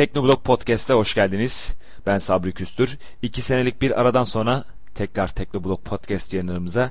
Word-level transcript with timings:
Teknoblog 0.00 0.44
Podcast'a 0.44 0.94
hoş 0.94 1.14
geldiniz. 1.14 1.74
Ben 2.06 2.18
Sabri 2.18 2.52
Küstür. 2.52 2.98
İki 3.22 3.42
senelik 3.42 3.82
bir 3.82 4.00
aradan 4.00 4.24
sonra 4.24 4.64
tekrar 4.94 5.28
Teknoblog 5.28 5.84
Podcast 5.84 6.34
yayınlarımıza 6.34 6.90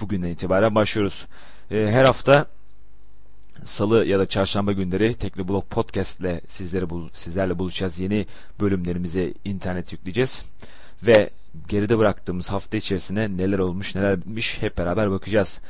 bugünden 0.00 0.28
itibaren 0.28 0.74
başlıyoruz. 0.74 1.26
Ee, 1.70 1.88
her 1.90 2.04
hafta 2.04 2.46
Salı 3.64 4.06
ya 4.06 4.18
da 4.18 4.26
Çarşamba 4.26 4.72
günleri 4.72 5.14
Teknoblog 5.14 5.64
Podcast 5.70 6.20
ile 6.20 6.40
sizlere 6.48 6.84
sizlerle 7.12 7.58
buluşacağız. 7.58 7.98
Yeni 7.98 8.26
bölümlerimize 8.60 9.34
internet 9.44 9.92
yükleyeceğiz. 9.92 10.44
Ve 11.02 11.30
geride 11.68 11.98
bıraktığımız 11.98 12.50
hafta 12.50 12.76
içerisinde 12.76 13.36
neler 13.36 13.58
olmuş 13.58 13.94
neler 13.94 14.20
bitmiş 14.20 14.62
hep 14.62 14.78
beraber 14.78 15.10
bakacağız. 15.10 15.60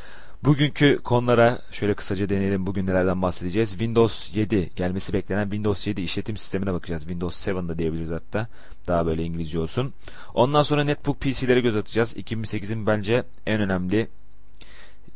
Bugünkü 0.45 0.99
konulara 1.05 1.59
şöyle 1.73 1.95
kısaca 1.95 2.29
deneyelim. 2.29 2.67
Bugün 2.67 2.87
nelerden 2.87 3.23
bahsedeceğiz? 3.23 3.71
Windows 3.71 4.37
7 4.37 4.71
gelmesi 4.77 5.13
beklenen 5.13 5.43
Windows 5.43 5.87
7 5.87 6.03
işletim 6.03 6.37
sistemine 6.37 6.73
bakacağız. 6.73 7.03
Windows 7.03 7.47
7 7.49 7.69
da 7.69 7.79
diyebiliriz 7.79 8.11
hatta. 8.11 8.49
Daha 8.89 9.07
böyle 9.07 9.25
İngilizce 9.25 9.59
olsun. 9.59 9.93
Ondan 10.35 10.63
sonra 10.63 10.85
netbook 10.85 11.21
PC'lere 11.21 11.61
göz 11.61 11.77
atacağız. 11.77 12.17
2008'in 12.17 12.87
bence 12.87 13.25
en 13.47 13.61
önemli 13.61 14.09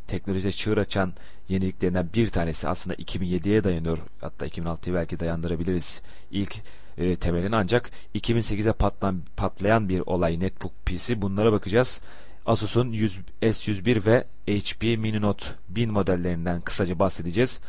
teknolojiye 0.07 0.51
çığır 0.51 0.77
açan 0.77 1.13
yeniliklerinden 1.49 2.09
bir 2.13 2.27
tanesi 2.27 2.67
aslında 2.67 2.95
2007'ye 2.95 3.63
dayanıyor. 3.63 3.97
Hatta 4.21 4.47
2006'ya 4.47 4.95
belki 4.95 5.19
dayandırabiliriz 5.19 6.01
ilk 6.31 6.55
e, 6.97 7.15
temelini 7.15 7.55
ancak 7.55 7.91
2008'e 8.15 8.73
patlan, 8.73 9.21
patlayan 9.37 9.89
bir 9.89 9.99
olay 9.99 10.39
netbook 10.39 10.85
PC 10.85 11.21
bunlara 11.21 11.51
bakacağız. 11.51 12.01
Asus'un 12.45 12.93
S101 13.41 14.05
ve 14.05 14.25
HP 14.47 14.83
Mini 14.83 15.21
Note 15.21 15.45
1000 15.69 15.91
modellerinden 15.91 16.61
kısaca 16.61 16.99
bahsedeceğiz. 16.99 17.61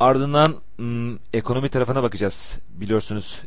Ardından 0.00 0.56
ım, 0.80 1.18
ekonomi 1.32 1.68
tarafına 1.68 2.02
bakacağız. 2.02 2.60
Biliyorsunuz 2.68 3.44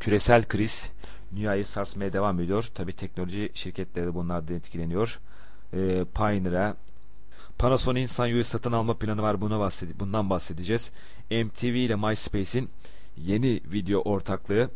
küresel 0.00 0.44
kriz 0.48 0.90
dünyayı 1.36 1.66
sarsmaya 1.66 2.12
devam 2.12 2.40
ediyor. 2.40 2.68
Tabi 2.74 2.92
teknoloji 2.92 3.50
şirketleri 3.54 4.06
de 4.06 4.14
bunlardan 4.14 4.56
etkileniyor. 4.56 5.20
E, 5.72 6.04
Pioneer'a 6.14 6.76
Panasonic'in 7.58 8.06
Sanyu'yu 8.06 8.44
satın 8.44 8.72
alma 8.72 8.94
planı 8.94 9.22
var. 9.22 9.40
Buna 9.40 9.60
bahsede 9.60 10.00
bundan 10.00 10.30
bahsedeceğiz. 10.30 10.92
MTV 11.30 11.64
ile 11.64 11.96
MySpace'in 11.96 12.70
yeni 13.16 13.60
video 13.72 14.00
ortaklığı 14.00 14.70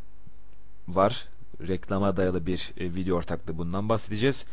var. 0.88 1.28
Reklama 1.68 2.16
dayalı 2.16 2.46
bir 2.46 2.72
e, 2.76 2.94
video 2.94 3.16
ortaklığı 3.16 3.58
bundan 3.58 3.88
bahsedeceğiz. 3.88 4.46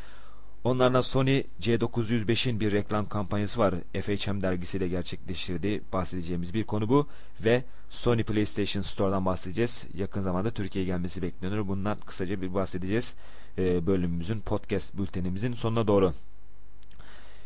Onlardan 0.66 1.02
Sony 1.02 1.44
C905'in 1.62 2.60
bir 2.60 2.72
reklam 2.72 3.10
kampanyası 3.10 3.60
var. 3.60 3.76
FHM 4.02 4.42
dergisiyle 4.42 4.88
gerçekleştirdiği 4.88 5.82
bahsedeceğimiz 5.94 6.54
bir 6.54 6.64
konu 6.64 6.90
bu. 6.90 7.08
Ve 7.44 7.64
Sony 7.90 8.24
PlayStation 8.24 8.82
Store'dan 8.82 9.26
bahsedeceğiz. 9.26 9.88
Yakın 9.94 10.22
zamanda 10.22 10.52
Türkiye'ye 10.52 10.92
gelmesi 10.92 11.22
bekleniyor. 11.22 11.68
Bundan 11.68 11.98
kısaca 11.98 12.42
bir 12.42 12.54
bahsedeceğiz. 12.54 13.16
E, 13.58 13.88
bölümümüzün, 13.88 14.40
podcast 14.40 14.98
bültenimizin 14.98 15.54
sonuna 15.54 15.88
doğru. 15.88 16.14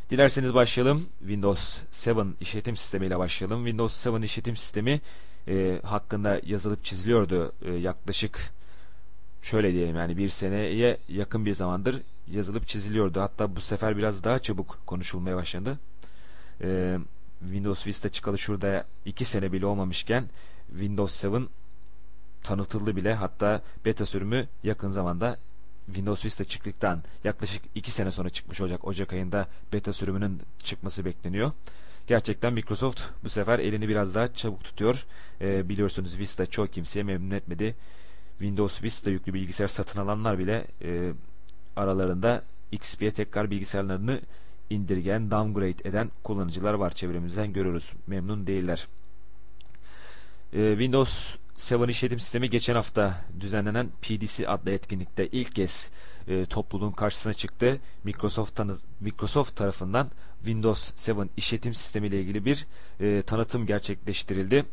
Dilerseniz 0.10 0.54
başlayalım. 0.54 1.06
Windows 1.20 1.82
7 2.08 2.20
işletim 2.42 2.76
sistemiyle 2.76 3.20
başlayalım. 3.20 3.66
Windows 3.66 4.06
7 4.06 4.26
işletim 4.26 4.56
sistemi 4.56 5.02
e, 5.48 5.80
hakkında 5.84 6.42
yazılıp 6.46 6.84
çiziliyordu 6.84 7.52
e, 7.66 7.72
yaklaşık 7.72 8.52
şöyle 9.42 9.74
diyelim 9.74 9.96
yani 9.96 10.18
bir 10.18 10.30
seneye 10.30 10.98
yakın 11.10 11.46
bir 11.46 11.54
zamandır 11.54 12.02
yazılıp 12.32 12.68
çiziliyordu. 12.68 13.22
Hatta 13.22 13.56
bu 13.56 13.62
sefer 13.62 13.98
biraz 13.98 14.24
daha 14.24 14.40
çabuk 14.40 14.80
konuşulmaya 14.86 15.36
başladı. 15.36 15.80
Ee, 16.62 16.98
Windows 17.40 17.88
Vista 17.88 18.10
çıkalı 18.10 18.38
şurada 18.38 18.86
iki 19.06 19.26
sene 19.26 19.52
bile 19.52 19.66
olmamışken 19.66 20.30
Windows 20.70 21.24
7 21.24 21.36
tanıtıldı 22.44 22.96
bile. 22.96 23.14
Hatta 23.14 23.62
beta 23.86 24.06
sürümü 24.06 24.48
yakın 24.64 24.90
zamanda 24.90 25.38
Windows 25.86 26.26
Vista 26.26 26.44
çıktıktan 26.44 27.04
yaklaşık 27.24 27.64
iki 27.76 27.92
sene 27.92 28.12
sonra 28.12 28.30
çıkmış 28.30 28.62
olacak. 28.62 28.88
Ocak 28.88 29.14
ayında 29.14 29.48
beta 29.74 29.94
sürümünün 29.94 30.42
çıkması 30.64 31.06
bekleniyor. 31.06 31.52
Gerçekten 32.08 32.54
Microsoft 32.54 33.02
bu 33.24 33.30
sefer 33.30 33.60
elini 33.60 33.90
biraz 33.90 34.16
daha 34.16 34.34
çabuk 34.34 34.64
tutuyor. 34.64 35.06
Ee, 35.42 35.70
biliyorsunuz 35.70 36.20
Vista 36.20 36.46
çok 36.46 36.74
kimseye 36.74 37.04
memnun 37.04 37.36
etmedi. 37.36 37.76
Windows 38.38 38.84
Vista 38.84 39.10
yüklü 39.10 39.34
bilgisayar 39.34 39.68
satın 39.68 40.00
alanlar 40.00 40.40
bile 40.40 40.68
e, 40.82 41.12
aralarında 41.80 42.44
XP'ye 42.72 43.12
tekrar 43.12 43.52
bilgisayarlarını 43.52 44.22
indirgen, 44.70 45.32
downgrade 45.32 45.90
eden 45.90 46.12
kullanıcılar 46.24 46.74
var 46.74 46.92
çevremizden 46.92 47.54
görüyoruz. 47.54 47.94
Memnun 48.08 48.48
değiller. 48.48 48.88
Ee, 50.54 50.70
Windows 50.72 51.36
7 51.72 51.92
işletim 51.92 52.20
sistemi 52.20 52.50
geçen 52.50 52.76
hafta 52.76 53.26
düzenlenen 53.40 53.90
PDC 54.02 54.48
adlı 54.48 54.72
etkinlikte 54.72 55.28
ilk 55.28 55.56
kez 55.56 55.92
e, 56.28 56.46
topluluğun 56.46 56.92
karşısına 56.92 57.34
çıktı. 57.34 57.80
Microsoft, 58.04 58.56
tanı 58.56 58.78
Microsoft 59.00 59.56
tarafından 59.56 60.10
Windows 60.38 61.10
7 61.10 61.30
işletim 61.38 61.74
sistemi 61.74 62.08
ile 62.08 62.22
ilgili 62.22 62.46
bir 62.46 62.68
e, 63.00 63.22
tanıtım 63.22 63.66
gerçekleştirildi. 63.66 64.66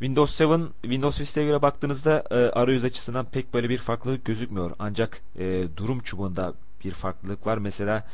Windows 0.00 0.40
7, 0.40 0.72
Windows 0.82 1.20
Vista'ya 1.20 1.46
göre 1.46 1.62
baktığınızda 1.62 2.24
e, 2.30 2.34
arayüz 2.34 2.84
açısından 2.84 3.26
pek 3.26 3.54
böyle 3.54 3.68
bir 3.68 3.78
farklılık 3.78 4.24
gözükmüyor. 4.24 4.70
Ancak 4.78 5.22
e, 5.38 5.64
durum 5.76 6.00
çubuğunda 6.00 6.54
bir 6.84 6.90
farklılık 6.90 7.46
var. 7.46 7.58
Mesela 7.58 8.06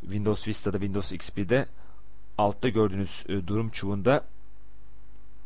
Windows 0.00 0.48
Vista'da, 0.48 0.76
Windows 0.76 1.12
XP'de 1.12 1.66
altta 2.38 2.68
gördüğünüz 2.68 3.24
e, 3.28 3.46
durum 3.46 3.70
çubuğunda 3.70 4.24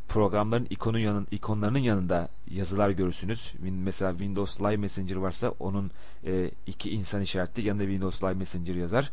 programların 0.07 0.67
ikonun 0.69 0.99
yanın, 0.99 1.27
ikonlarının 1.31 1.79
yanında 1.79 2.29
yazılar 2.51 2.89
görürsünüz. 2.89 3.53
Mesela 3.59 4.11
Windows 4.11 4.61
Live 4.61 4.77
Messenger 4.77 5.15
varsa 5.15 5.49
onun 5.49 5.91
e, 6.25 6.51
iki 6.67 6.91
insan 6.91 7.21
işareti 7.21 7.67
yanında 7.67 7.83
Windows 7.83 8.23
Live 8.23 8.33
Messenger 8.33 8.75
yazar. 8.75 9.11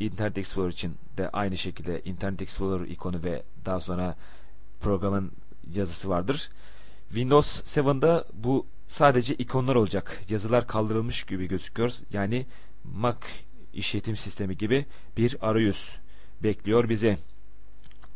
Internet 0.00 0.38
Explorer 0.38 0.72
için 0.72 0.94
de 1.18 1.30
aynı 1.30 1.56
şekilde 1.56 2.00
Internet 2.04 2.42
Explorer 2.42 2.86
ikonu 2.86 3.24
ve 3.24 3.42
daha 3.66 3.80
sonra 3.80 4.16
programın 4.80 5.32
yazısı 5.74 6.08
vardır. 6.08 6.50
Windows 7.08 7.76
7'da 7.76 8.24
bu 8.32 8.66
sadece 8.86 9.34
ikonlar 9.34 9.74
olacak. 9.74 10.22
Yazılar 10.28 10.66
kaldırılmış 10.66 11.24
gibi 11.24 11.48
gözüküyor. 11.48 11.92
Yani 12.12 12.46
Mac 12.84 13.18
işletim 13.74 14.16
sistemi 14.16 14.56
gibi 14.56 14.86
bir 15.16 15.36
arayüz 15.40 15.98
bekliyor 16.42 16.88
bizi. 16.88 17.18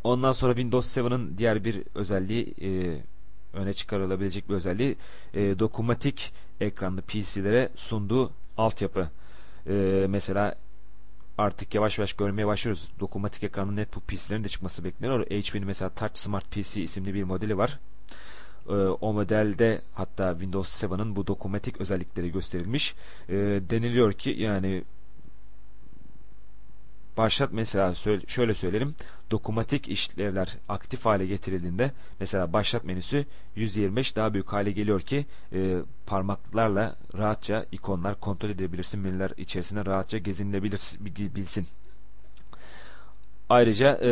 Ondan 0.05 0.33
sonra 0.33 0.53
Windows 0.53 0.97
7'ın 0.97 1.39
diğer 1.39 1.65
bir 1.65 1.83
özelliği 1.95 2.55
e, 2.63 3.01
öne 3.53 3.73
çıkarılabilecek 3.73 4.49
bir 4.49 4.55
özelliği 4.55 4.97
e, 5.35 5.59
dokunmatik 5.59 6.33
ekranlı 6.61 7.03
PC'lere 7.03 7.69
sunduğu 7.75 8.33
altyapı. 8.57 9.11
E, 9.67 10.07
mesela 10.09 10.55
artık 11.39 11.75
yavaş 11.75 11.99
yavaş 11.99 12.13
görmeye 12.13 12.47
başlıyoruz. 12.47 12.93
Dokunmatik 13.01 13.45
ekranlı 13.45 13.77
netbook 13.77 14.09
PC'lerin 14.09 14.45
de 14.45 14.49
çıkması 14.49 14.85
bekleniyor. 14.85 15.27
HP'nin 15.27 15.67
mesela 15.67 15.89
Touch 15.89 16.17
Smart 16.17 16.51
PC 16.51 16.83
isimli 16.83 17.15
bir 17.15 17.25
modeli 17.25 17.59
var. 17.59 17.79
Ee, 18.69 18.73
o 18.73 19.13
modelde 19.13 19.83
hatta 19.95 20.33
Windows 20.33 20.83
7'ın 20.83 21.17
bu 21.17 21.27
dokunmatik 21.27 21.81
özellikleri 21.81 22.33
gösterilmiş. 22.33 22.95
Ee, 23.29 23.35
deniliyor 23.71 24.13
ki 24.13 24.31
yani 24.31 24.85
başlat 27.17 27.53
mesela 27.53 27.95
şöyle 28.27 28.55
söyleyelim 28.55 28.95
dokunmatik 29.31 29.89
işlevler 29.89 30.59
aktif 30.69 31.07
hale 31.07 31.27
getirildiğinde 31.27 31.93
mesela 32.21 32.53
başlat 32.53 32.85
menüsü 32.85 33.25
125 33.57 34.17
daha 34.17 34.35
büyük 34.35 34.53
hale 34.53 34.71
geliyor 34.73 35.01
ki 35.01 35.27
e, 35.53 35.77
parmaklarla 36.07 36.97
rahatça 37.19 37.67
ikonlar 37.73 38.21
kontrol 38.21 38.51
edebilirsin 38.51 39.01
menüler 39.01 39.33
içerisinde 39.37 39.87
rahatça 39.87 40.19
gezinilebilsin. 40.19 41.67
Ayrıca 43.49 43.99
e, 44.03 44.11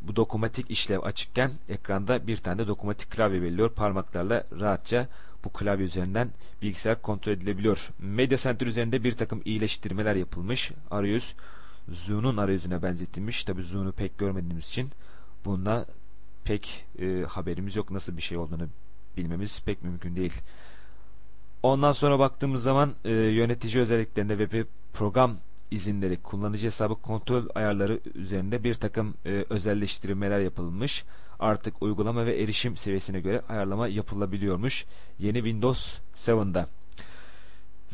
bu 0.00 0.16
dokunmatik 0.16 0.70
işlev 0.70 1.02
açıkken 1.02 1.52
ekranda 1.68 2.26
bir 2.26 2.36
tane 2.36 2.58
de 2.58 2.66
dokunmatik 2.68 3.10
klavye 3.10 3.42
belirliyor. 3.42 3.70
Parmaklarla 3.70 4.44
rahatça 4.60 5.08
bu 5.44 5.52
klavye 5.52 5.84
üzerinden 5.86 6.30
bilgisayar 6.62 7.02
kontrol 7.02 7.32
edilebiliyor. 7.32 7.90
Media 7.98 8.38
Center 8.38 8.66
üzerinde 8.66 9.04
bir 9.04 9.12
takım 9.12 9.42
iyileştirmeler 9.44 10.14
yapılmış. 10.14 10.72
Arayüz 10.90 11.34
Zoom'un 11.88 12.36
arayüzüne 12.36 12.82
benzetilmiş. 12.82 13.44
Tabi 13.44 13.62
Zoom'u 13.62 13.92
pek 13.92 14.18
görmediğimiz 14.18 14.68
için 14.68 14.90
bunda 15.44 15.86
pek 16.44 16.84
e, 16.98 17.24
haberimiz 17.28 17.76
yok. 17.76 17.90
Nasıl 17.90 18.16
bir 18.16 18.22
şey 18.22 18.38
olduğunu 18.38 18.68
bilmemiz 19.16 19.62
pek 19.64 19.82
mümkün 19.82 20.16
değil. 20.16 20.32
Ondan 21.62 21.92
sonra 21.92 22.18
baktığımız 22.18 22.62
zaman 22.62 22.94
e, 23.04 23.10
yönetici 23.12 23.82
özelliklerinde 23.82 24.38
ve 24.38 24.52
bir 24.52 24.66
program 24.92 25.36
izinleri, 25.70 26.16
kullanıcı 26.22 26.66
hesabı 26.66 26.94
kontrol 26.94 27.48
ayarları 27.54 28.00
üzerinde 28.14 28.64
bir 28.64 28.74
takım 28.74 29.14
e, 29.26 29.44
özelleştirmeler 29.50 30.40
yapılmış. 30.40 31.04
Artık 31.40 31.82
uygulama 31.82 32.26
ve 32.26 32.42
erişim 32.42 32.76
seviyesine 32.76 33.20
göre 33.20 33.42
ayarlama 33.48 33.88
yapılabiliyormuş. 33.88 34.84
Yeni 35.18 35.34
Windows 35.34 35.98
7'da. 36.16 36.68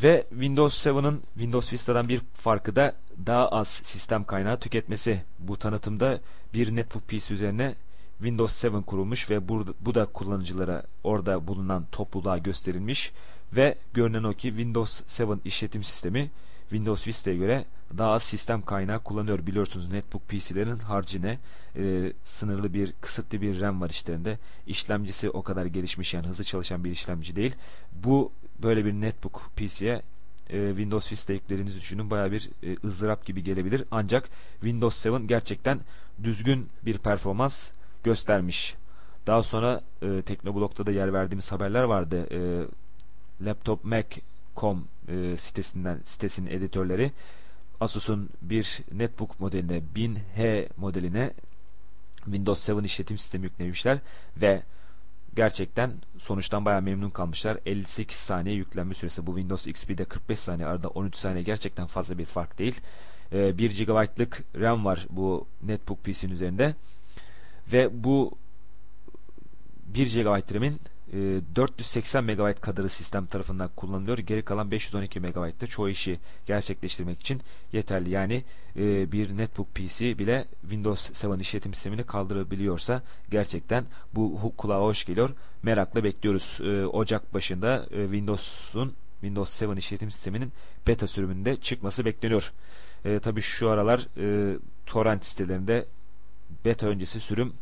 Ve 0.03 0.27
Windows 0.31 0.87
7'ın 0.87 1.23
Windows 1.35 1.73
Vista'dan 1.73 2.09
bir 2.09 2.21
farkı 2.35 2.77
da 2.77 2.95
daha 3.27 3.49
az 3.49 3.69
sistem 3.69 4.25
kaynağı 4.25 4.61
tüketmesi. 4.61 5.23
Bu 5.39 5.57
tanıtımda 5.57 6.21
bir 6.55 6.77
netbook 6.77 7.09
PC 7.09 7.35
üzerine 7.35 7.75
Windows 8.19 8.65
7 8.65 8.83
kurulmuş 8.83 9.31
ve 9.31 9.49
bu, 9.49 9.95
da 9.95 10.07
kullanıcılara 10.07 10.83
orada 11.05 11.49
bulunan 11.49 11.85
topluluğa 11.93 12.39
gösterilmiş 12.39 13.13
ve 13.57 13.79
görünen 13.95 14.23
o 14.23 14.33
ki 14.33 14.49
Windows 14.49 15.21
7 15.21 15.41
işletim 15.45 15.85
sistemi 15.85 16.31
Windows 16.61 17.09
Vista'ya 17.09 17.37
göre 17.37 17.65
daha 17.99 18.11
az 18.11 18.23
sistem 18.23 18.63
kaynağı 18.63 18.99
kullanıyor. 19.03 19.47
Biliyorsunuz 19.47 19.91
netbook 19.91 20.29
PC'lerin 20.29 20.79
harcine 20.79 21.39
e, 21.77 22.13
sınırlı 22.25 22.75
bir 22.75 22.93
kısıtlı 23.01 23.41
bir 23.41 23.61
RAM 23.61 23.81
var 23.81 23.91
işlerinde. 23.91 24.39
İşlemcisi 24.67 25.31
o 25.31 25.43
kadar 25.43 25.67
gelişmiş 25.67 26.15
yani 26.15 26.27
hızlı 26.27 26.45
çalışan 26.45 26.85
bir 26.85 26.91
işlemci 26.91 27.37
değil. 27.37 27.55
Bu 27.93 28.33
böyle 28.63 28.85
bir 28.85 28.93
netbook 28.93 29.51
PC'ye 29.57 30.03
e, 30.51 30.69
Windows 30.69 31.13
Vista 31.13 31.33
yüklediğinizi 31.33 31.79
düşünün. 31.79 32.11
Baya 32.11 32.33
bir 32.33 32.51
e, 32.63 32.77
ızdırap 32.85 33.27
gibi 33.27 33.45
gelebilir. 33.45 33.85
Ancak 33.91 34.29
Windows 34.61 35.07
7 35.07 35.27
gerçekten 35.27 35.81
düzgün 36.25 36.69
bir 36.83 36.99
performans 36.99 37.71
göstermiş. 38.05 38.75
Daha 39.27 39.43
sonra 39.43 39.81
e, 40.03 40.23
Teknoblog'da 40.23 40.87
da 40.87 40.93
yer 40.93 41.13
verdiğimiz 41.13 41.53
haberler 41.53 41.83
vardı. 41.83 42.27
E, 42.31 42.41
Laptop 43.47 43.85
Mac.com 43.85 44.85
e, 45.09 45.37
sitesinden 45.37 46.01
sitesinin 46.05 46.51
editörleri 46.51 47.13
Asus'un 47.81 48.29
bir 48.43 48.81
netbook 48.93 49.41
modeline 49.41 49.83
1000H 49.97 50.69
modeline 50.77 51.31
Windows 52.25 52.69
7 52.69 52.87
işletim 52.87 53.19
sistemi 53.19 53.45
yüklemişler 53.45 53.99
ve 54.37 54.63
gerçekten 55.35 55.93
sonuçtan 56.19 56.65
bayağı 56.65 56.83
memnun 56.83 57.11
kalmışlar. 57.11 57.59
58 57.67 58.17
saniye 58.17 58.55
yüklenme 58.55 58.95
süresi 58.95 59.27
bu 59.27 59.31
Windows 59.31 59.67
XP'de 59.67 60.05
45 60.05 60.39
saniye 60.39 60.67
arada 60.69 60.89
13 60.89 61.17
saniye 61.17 61.43
gerçekten 61.43 61.87
fazla 61.87 62.19
bir 62.19 62.25
fark 62.25 62.59
değil. 62.59 62.81
1 63.33 63.85
GB'lık 63.85 64.45
RAM 64.61 64.85
var 64.85 65.07
bu 65.11 65.47
netbook 65.63 66.05
PC'nin 66.05 66.33
üzerinde 66.33 66.75
ve 67.73 68.05
bu 68.05 68.33
1 69.87 70.23
GB 70.23 70.55
RAM'in 70.55 70.81
480 71.13 72.29
e, 72.29 72.35
MB 72.35 72.61
kadarı 72.61 72.89
sistem 72.89 73.27
tarafından 73.27 73.71
kullanılıyor. 73.77 74.19
Geri 74.19 74.43
kalan 74.43 74.71
512 74.71 75.21
MB'da 75.21 75.67
çoğu 75.67 75.89
işi 75.89 76.21
gerçekleştirmek 76.47 77.21
için 77.21 77.41
yeterli. 77.73 78.11
Yani 78.11 78.45
e, 78.77 79.13
bir 79.13 79.37
netbook 79.37 79.75
PC 79.75 80.19
bile 80.19 80.47
Windows 80.61 81.25
7 81.25 81.41
işletim 81.41 81.75
sistemini 81.75 82.05
kaldırabiliyorsa 82.05 83.03
gerçekten 83.31 83.85
bu 84.15 84.53
kulağa 84.57 84.81
hoş 84.81 85.05
geliyor. 85.05 85.31
Merakla 85.63 86.05
bekliyoruz. 86.05 86.61
E, 86.65 86.87
Ocak 86.87 87.35
başında 87.35 87.87
Windows'un 87.89 88.95
Windows 89.21 89.63
7 89.63 89.79
işletim 89.79 90.11
sisteminin 90.11 90.53
beta 90.87 91.07
sürümünde 91.07 91.57
çıkması 91.57 92.05
bekleniyor. 92.05 92.53
E, 93.05 93.19
Tabi 93.19 93.41
şu 93.41 93.71
aralar 93.71 94.09
e, 94.19 94.57
torrent 94.87 95.25
sitelerinde 95.25 95.87
beta 96.65 96.87
öncesi 96.87 97.21
sürüm 97.21 97.53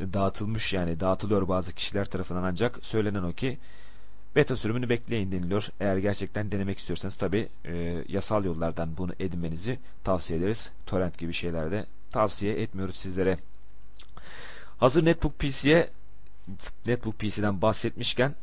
dağıtılmış 0.00 0.72
yani 0.72 1.00
dağıtılıyor 1.00 1.48
bazı 1.48 1.72
kişiler 1.72 2.04
tarafından 2.04 2.42
ancak 2.42 2.78
söylenen 2.82 3.22
o 3.22 3.32
ki 3.32 3.58
beta 4.36 4.56
sürümünü 4.56 4.88
bekleyin 4.88 5.32
deniliyor. 5.32 5.68
Eğer 5.80 5.96
gerçekten 5.96 6.52
denemek 6.52 6.78
istiyorsanız 6.78 7.16
tabi 7.16 7.48
e, 7.64 8.04
yasal 8.08 8.44
yollardan 8.44 8.96
bunu 8.96 9.12
edinmenizi 9.20 9.78
tavsiye 10.04 10.38
ederiz. 10.38 10.70
Torrent 10.86 11.18
gibi 11.18 11.32
şeylerde 11.32 11.86
tavsiye 12.10 12.62
etmiyoruz 12.62 12.96
sizlere. 12.96 13.38
Hazır 14.78 15.04
Netbook 15.04 15.38
PC'ye 15.38 15.90
Netbook 16.86 17.18
PC'den 17.18 17.62
bahsetmişken 17.62 18.34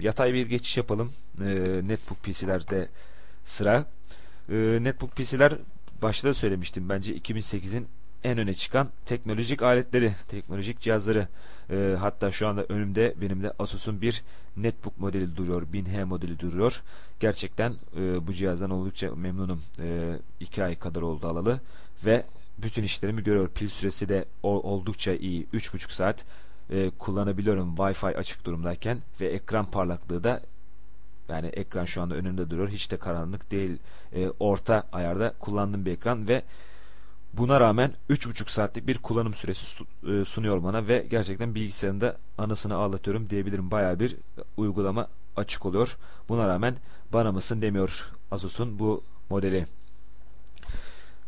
yatay 0.00 0.34
bir 0.34 0.46
geçiş 0.46 0.76
yapalım. 0.76 1.12
E, 1.40 1.44
Netbook 1.84 2.22
PC'lerde 2.22 2.88
sıra. 3.44 3.84
E, 4.48 4.54
Netbook 4.80 5.16
PC'ler 5.16 5.52
başta 6.02 6.28
da 6.28 6.34
söylemiştim. 6.34 6.88
Bence 6.88 7.16
2008'in 7.16 7.86
en 8.24 8.38
öne 8.38 8.54
çıkan 8.54 8.88
teknolojik 9.06 9.62
aletleri, 9.62 10.12
teknolojik 10.28 10.80
cihazları. 10.80 11.28
E, 11.70 11.96
hatta 12.00 12.30
şu 12.30 12.48
anda 12.48 12.64
önümde 12.68 13.14
benim 13.20 13.42
de 13.42 13.52
Asus'un 13.58 14.00
bir 14.00 14.22
netbook 14.56 14.98
modeli 14.98 15.36
duruyor. 15.36 15.62
1000H 15.72 16.04
modeli 16.04 16.38
duruyor. 16.38 16.82
Gerçekten 17.20 17.74
e, 17.96 18.26
bu 18.26 18.32
cihazdan 18.32 18.70
oldukça 18.70 19.14
memnunum. 19.14 19.62
E, 19.78 20.18
iki 20.40 20.64
ay 20.64 20.78
kadar 20.78 21.02
oldu 21.02 21.28
alalı 21.28 21.60
ve 22.06 22.24
bütün 22.58 22.82
işlerimi 22.82 23.24
görüyor. 23.24 23.48
Pil 23.48 23.68
süresi 23.68 24.08
de 24.08 24.24
oldukça 24.42 25.14
iyi. 25.14 25.46
3,5 25.54 25.92
saat 25.92 26.24
e, 26.70 26.90
kullanabiliyorum 26.98 27.74
Wi-Fi 27.76 28.16
açık 28.16 28.44
durumdayken 28.44 28.98
ve 29.20 29.26
ekran 29.26 29.70
parlaklığı 29.70 30.24
da 30.24 30.40
yani 31.28 31.46
ekran 31.46 31.84
şu 31.84 32.02
anda 32.02 32.14
önümde 32.14 32.50
duruyor. 32.50 32.68
Hiç 32.68 32.90
de 32.90 32.96
karanlık 32.96 33.50
değil. 33.50 33.78
E, 34.14 34.28
orta 34.40 34.82
ayarda 34.92 35.34
kullandığım 35.38 35.86
bir 35.86 35.92
ekran 35.92 36.28
ve 36.28 36.42
Buna 37.38 37.60
rağmen 37.60 37.92
3,5 38.10 38.50
saatlik 38.50 38.86
bir 38.86 38.98
kullanım 38.98 39.34
süresi 39.34 39.84
e, 40.08 40.24
sunuyor 40.24 40.62
bana 40.62 40.88
ve 40.88 41.06
gerçekten 41.10 41.54
bilgisayarında 41.54 42.16
anısını 42.38 42.74
ağlatıyorum 42.74 43.30
diyebilirim. 43.30 43.70
Baya 43.70 44.00
bir 44.00 44.16
uygulama 44.56 45.08
açık 45.36 45.66
oluyor. 45.66 45.96
Buna 46.28 46.48
rağmen 46.48 46.76
bana 47.12 47.32
mısın 47.32 47.62
demiyor 47.62 48.10
Asus'un 48.30 48.78
bu 48.78 49.02
modeli. 49.30 49.66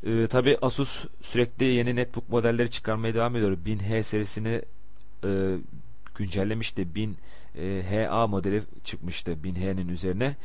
Ee, 0.07 0.27
Tabi 0.27 0.59
Asus 0.63 1.07
sürekli 1.23 1.65
yeni 1.65 1.97
netbook 1.97 2.29
modelleri 2.29 2.71
çıkarmaya 2.71 3.15
devam 3.15 3.37
ediyor. 3.37 3.59
1000H 3.67 4.03
serisini 4.03 4.63
e, 5.25 5.57
güncellemişti. 6.15 6.95
1000 6.95 7.17
e, 7.59 8.07
HA 8.11 8.27
modeli 8.27 8.63
çıkmıştı 8.85 9.33
1000H'nin 9.33 9.89
üzerine. 9.89 10.37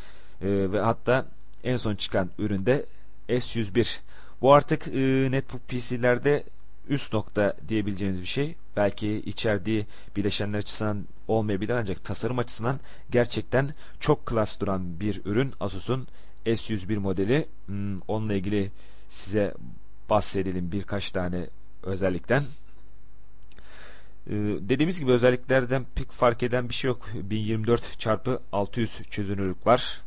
E, 0.41 0.71
ve 0.71 0.79
hatta 0.79 1.25
en 1.63 1.75
son 1.75 1.95
çıkan 1.95 2.29
üründe 2.37 2.85
S101 3.29 3.99
bu 4.41 4.53
artık 4.53 4.87
e, 4.87 5.31
netbook 5.31 5.67
PC'lerde 5.67 6.43
üst 6.89 7.13
nokta 7.13 7.57
diyebileceğimiz 7.67 8.21
bir 8.21 8.27
şey. 8.27 8.55
Belki 8.75 9.09
içerdiği 9.25 9.85
bileşenler 10.15 10.59
açısından 10.59 11.05
olmayabilir 11.27 11.73
ancak 11.73 12.03
tasarım 12.03 12.39
açısından 12.39 12.79
gerçekten 13.11 13.69
çok 13.99 14.25
klas 14.25 14.59
duran 14.59 14.99
bir 14.99 15.21
ürün 15.25 15.53
Asus'un 15.59 16.07
S101 16.45 16.97
modeli. 16.97 17.47
Hmm, 17.65 18.01
onunla 18.01 18.33
ilgili 18.33 18.71
size 19.09 19.53
bahsedelim 20.09 20.71
birkaç 20.71 21.11
tane 21.11 21.47
özellikten. 21.83 22.43
Ee, 24.27 24.33
dediğimiz 24.59 24.99
gibi 24.99 25.11
özelliklerden 25.11 25.85
pek 25.95 26.11
fark 26.11 26.43
eden 26.43 26.69
bir 26.69 26.73
şey 26.73 26.87
yok. 26.87 27.09
1024 27.13 27.99
çarpı 27.99 28.41
600 28.51 29.01
çözünürlük 29.09 29.67
var. 29.67 30.01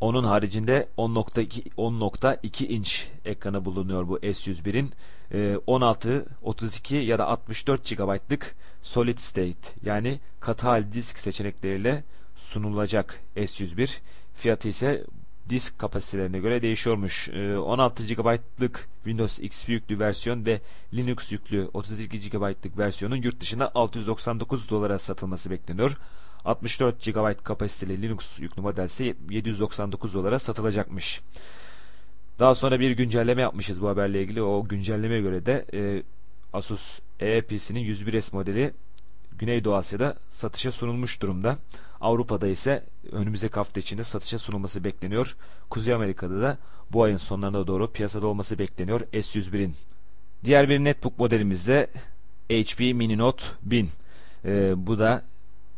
Onun 0.00 0.24
haricinde 0.24 0.88
10.2 0.98 1.70
10.2 1.76 2.66
inç 2.66 3.08
ekranı 3.24 3.64
bulunuyor 3.64 4.08
bu 4.08 4.18
S101'in. 4.18 4.92
E, 5.32 5.56
16, 5.66 6.26
32 6.42 6.96
ya 6.96 7.18
da 7.18 7.26
64 7.26 7.96
GB'lık 7.96 8.56
solid 8.82 9.18
state 9.18 9.80
yani 9.82 10.20
katı 10.40 10.66
hal 10.66 10.92
disk 10.92 11.18
seçenekleriyle 11.18 12.04
sunulacak 12.36 13.20
S101. 13.36 13.98
Fiyatı 14.34 14.68
ise 14.68 15.04
disk 15.48 15.78
kapasitelerine 15.78 16.38
göre 16.38 16.62
değişiyormuş. 16.62 17.28
E, 17.28 17.58
16 17.58 18.06
GB'lık 18.06 18.88
Windows 19.04 19.40
XP 19.40 19.68
yüklü 19.68 20.00
versiyon 20.00 20.46
ve 20.46 20.60
Linux 20.94 21.32
yüklü 21.32 21.70
32 21.72 22.30
GB'lık 22.30 22.78
versiyonun 22.78 23.16
yurt 23.16 23.40
dışında 23.40 23.72
699 23.74 24.70
dolara 24.70 24.98
satılması 24.98 25.50
bekleniyor. 25.50 25.96
64 26.44 27.04
GB 27.04 27.44
kapasiteli 27.44 28.02
Linux 28.02 28.40
yüklü 28.40 28.62
model 28.62 28.84
ise 28.84 29.14
799 29.30 30.14
dolara 30.14 30.38
satılacakmış. 30.38 31.20
Daha 32.38 32.54
sonra 32.54 32.80
bir 32.80 32.90
güncelleme 32.90 33.42
yapmışız 33.42 33.82
bu 33.82 33.88
haberle 33.88 34.22
ilgili. 34.22 34.42
O 34.42 34.64
güncellemeye 34.64 35.20
göre 35.20 35.46
de 35.46 35.66
e, 35.74 36.02
Asus 36.52 37.00
EPC'nin 37.20 37.84
101S 37.84 38.34
modeli 38.34 38.72
Güneydoğu 39.40 39.74
Asya'da 39.74 40.14
satışa 40.30 40.72
sunulmuş 40.72 41.22
durumda. 41.22 41.58
Avrupa'da 42.00 42.46
ise 42.46 42.84
önümüzdeki 43.12 43.54
hafta 43.54 43.80
içinde 43.80 44.04
satışa 44.04 44.38
sunulması 44.38 44.84
bekleniyor. 44.84 45.36
Kuzey 45.70 45.94
Amerika'da 45.94 46.42
da 46.42 46.58
bu 46.92 47.02
ayın 47.02 47.16
sonlarına 47.16 47.66
doğru 47.66 47.92
piyasada 47.92 48.26
olması 48.26 48.58
bekleniyor 48.58 49.00
S101'in. 49.00 49.74
Diğer 50.44 50.68
bir 50.68 50.78
netbook 50.78 51.18
modelimiz 51.18 51.66
de 51.66 51.90
HP 52.50 52.80
Mini 52.80 53.18
Note 53.18 53.44
1000. 53.62 53.90
Ee, 54.44 54.72
bu 54.76 54.98
da 54.98 55.22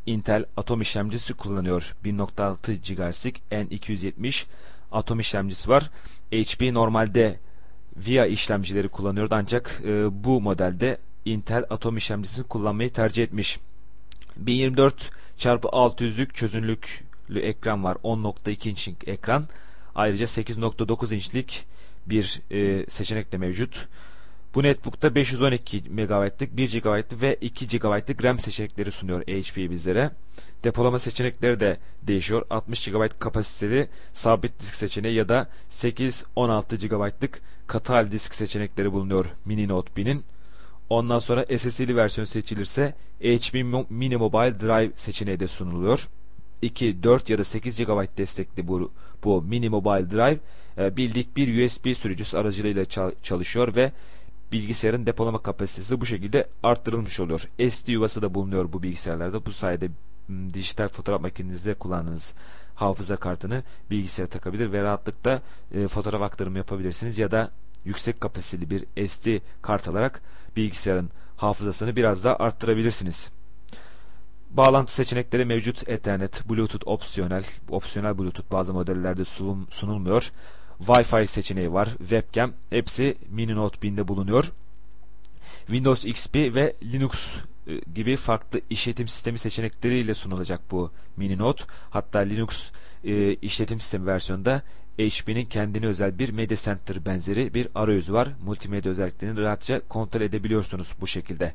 Intel 0.07 0.45
Atom 0.57 0.81
işlemcisi 0.81 1.35
kullanıyor. 1.35 1.95
1.6 2.05 2.95
GHz'lik 2.95 3.43
N270 3.51 4.45
Atom 4.93 5.21
işlemcisi 5.21 5.69
var. 5.69 5.91
HP 6.33 6.73
normalde 6.73 7.39
VIA 7.97 8.27
işlemcileri 8.27 8.89
kullanıyordu 8.89 9.35
ancak 9.35 9.81
e, 9.85 10.25
bu 10.25 10.41
modelde 10.41 10.99
Intel 11.25 11.65
Atom 11.71 11.97
işlemcisini 11.97 12.47
kullanmayı 12.47 12.91
tercih 12.91 13.25
etmiş. 13.25 13.59
1024 14.37 15.11
x 15.37 15.47
600'lük 15.47 16.33
çözünürlüklü 16.33 17.41
ekran 17.41 17.85
var. 17.85 17.97
10.2 18.05 18.69
inçlik 18.69 19.09
ekran. 19.09 19.49
Ayrıca 19.95 20.27
8.9 20.27 21.15
inçlik 21.15 21.67
bir 22.07 22.41
e, 22.51 22.91
seçenek 22.91 23.33
de 23.33 23.39
mevcut. 23.39 23.89
Bu 24.55 24.63
netbook'ta 24.63 25.15
512 25.15 25.83
MB'lık, 25.91 26.57
1 26.57 26.81
GB'lık 26.81 27.23
ve 27.23 27.37
2 27.41 27.69
GB'lık 27.69 28.25
RAM 28.25 28.39
seçenekleri 28.39 28.91
sunuyor 28.91 29.23
HP 29.23 29.57
bizlere. 29.57 30.11
Depolama 30.65 30.99
seçenekleri 30.99 31.61
de 31.61 31.77
değişiyor. 32.03 32.47
60 32.51 32.89
GB 32.89 33.09
kapasiteli 33.19 33.89
sabit 34.13 34.61
disk 34.61 34.75
seçeneği 34.75 35.15
ya 35.15 35.29
da 35.29 35.49
8-16 35.71 36.89
GB'lık 36.89 37.41
katı 37.67 37.93
hal 37.93 38.11
disk 38.11 38.35
seçenekleri 38.35 38.93
bulunuyor 38.93 39.25
Mini 39.45 39.69
Note 39.69 40.03
1000'in. 40.03 40.25
Ondan 40.91 41.19
sonra 41.19 41.45
SSD'li 41.59 41.97
versiyon 41.97 42.25
seçilirse 42.27 42.95
HP 43.21 43.55
Mini 43.91 44.17
Mobile 44.17 44.61
Drive 44.61 44.93
seçeneği 44.95 45.41
de 45.41 45.47
sunuluyor. 45.47 46.09
2, 46.63 47.03
4 47.03 47.31
ya 47.31 47.39
da 47.39 47.45
8 47.45 47.77
GB 47.77 48.19
destekli 48.19 48.69
bu, 48.69 48.91
bu 49.25 49.43
Mini 49.43 49.69
Mobile 49.69 50.11
Drive 50.11 50.39
e, 50.79 50.97
bildik 50.97 51.37
bir 51.37 51.65
USB 51.65 51.95
sürücüsü 51.95 52.37
aracılığıyla 52.37 52.85
çalışıyor 53.23 53.77
ve 53.77 53.93
bilgisayarın 54.53 55.07
depolama 55.07 55.43
kapasitesi 55.43 55.91
de 55.91 56.01
bu 56.01 56.07
şekilde 56.07 56.49
arttırılmış 56.63 57.21
oluyor. 57.21 57.49
SD 57.71 57.89
yuvası 57.89 58.23
da 58.23 58.35
bulunuyor 58.35 58.73
bu 58.73 58.83
bilgisayarlarda. 58.83 59.47
Bu 59.47 59.51
sayede 59.51 59.91
dijital 60.55 60.89
fotoğraf 60.89 61.21
makinenizde 61.21 61.75
kullandığınız 61.75 62.35
hafıza 62.75 63.17
kartını 63.17 63.63
bilgisayara 63.91 64.31
takabilir 64.31 64.73
ve 64.73 64.83
rahatlıkla 64.83 65.43
e, 65.75 65.89
fotoğraf 65.89 66.23
aktarımı 66.23 66.59
yapabilirsiniz 66.59 67.19
ya 67.19 67.31
da 67.31 67.51
yüksek 67.85 68.21
kapasiteli 68.21 68.71
bir 68.71 69.09
SD 69.09 69.41
kart 69.63 69.89
alarak 69.89 70.23
bilgisayarın 70.57 71.11
hafızasını 71.37 71.97
biraz 71.97 72.25
daha 72.25 72.37
arttırabilirsiniz. 72.37 73.31
Bağlantı 74.51 74.93
seçenekleri 74.93 75.45
mevcut. 75.45 75.89
Ethernet, 75.89 76.49
Bluetooth 76.51 76.89
opsiyonel. 76.89 77.45
Opsiyonel 77.71 78.19
Bluetooth 78.19 78.53
bazı 78.53 78.75
modellerde 78.75 79.25
sunulmuyor. 79.71 80.33
Wi-Fi 80.81 81.27
seçeneği 81.27 81.73
var. 81.73 81.89
Webcam. 81.99 82.53
Hepsi 82.71 83.17
Mini 83.31 83.57
Note 83.57 83.89
1000'de 83.89 84.09
bulunuyor. 84.09 84.53
Windows 85.67 86.07
XP 86.07 86.37
ve 86.37 86.75
Linux 86.93 87.37
e, 87.67 87.73
gibi 87.95 88.17
farklı 88.17 88.61
işletim 88.71 89.09
sistemi 89.09 89.39
seçenekleriyle 89.39 90.15
sunulacak 90.15 90.61
bu 90.71 90.91
Mini 91.17 91.39
Note. 91.39 91.65
Hatta 91.91 92.19
Linux 92.19 92.71
e, 93.05 93.35
işletim 93.35 93.81
sistemi 93.81 94.07
versiyonunda 94.07 94.63
HP'nin 94.99 95.45
kendine 95.45 95.87
özel 95.87 96.19
bir 96.19 96.31
Media 96.31 96.57
Center 96.57 97.07
benzeri 97.07 97.55
bir 97.55 97.69
arayüzü 97.75 98.13
var. 98.13 98.29
Multimedya 98.45 98.93
özelliklerini 98.93 99.41
rahatça 99.41 99.81
kontrol 99.89 100.21
edebiliyorsunuz 100.21 100.95
bu 101.01 101.07
şekilde. 101.07 101.53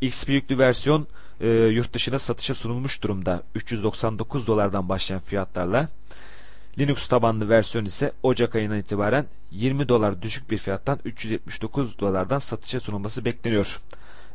XP 0.00 0.28
yüklü 0.28 0.58
versiyon 0.58 1.06
e, 1.40 1.48
yurt 1.48 1.92
dışına 1.94 2.18
satışa 2.18 2.54
sunulmuş 2.54 3.02
durumda. 3.02 3.42
399 3.54 4.46
dolardan 4.46 4.88
başlayan 4.88 5.20
fiyatlarla. 5.20 5.88
Linux 6.78 7.08
tabanlı 7.08 7.48
versiyon 7.48 7.84
ise 7.84 8.12
Ocak 8.22 8.54
ayından 8.54 8.78
itibaren 8.78 9.26
20 9.50 9.88
dolar 9.88 10.22
düşük 10.22 10.50
bir 10.50 10.58
fiyattan 10.58 10.98
379 11.04 11.98
dolardan 11.98 12.38
satışa 12.38 12.80
sunulması 12.80 13.24
bekleniyor. 13.24 13.80